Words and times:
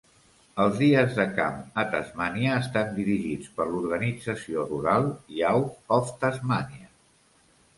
Els 0.61 0.77
dies 0.83 1.11
de 1.17 1.25
camp 1.39 1.59
a 1.81 1.83
Tasmània 1.91 2.55
estan 2.61 2.89
dirigits 2.97 3.53
per 3.59 3.67
l'organització 3.75 4.67
Rural 4.73 5.07
Youth 5.43 5.97
of 5.99 6.11
Tasmania. 6.25 6.91